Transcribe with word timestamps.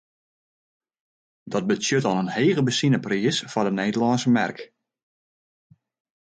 Dat 1.51 1.65
betsjut 1.71 2.03
dan 2.05 2.19
in 2.23 2.33
hege 2.37 2.61
benzinepriis 2.67 3.37
foar 3.51 3.65
de 3.67 3.73
Nederlânske 3.77 4.31
merk. 4.37 4.59